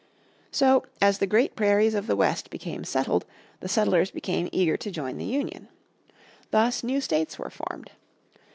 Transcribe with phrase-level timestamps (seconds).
[0.49, 3.23] So, as the great prairies of the West became settled,
[3.59, 5.67] the settlers became eager to join the Union.
[6.49, 7.91] Thus new states were formed.